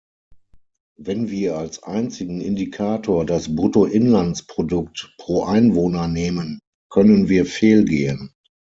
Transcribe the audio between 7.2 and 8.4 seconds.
wir fehlgehen.